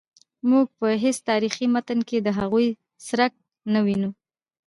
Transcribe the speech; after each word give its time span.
موږ 0.49 0.65
په 0.77 0.87
هیڅ 1.03 1.17
تاریخي 1.29 1.65
متن 1.73 1.99
کې 2.09 2.17
د 2.21 2.27
هغوی 2.39 2.67
څرک 3.07 3.33
نه 3.73 3.79
وینو. 3.85 4.09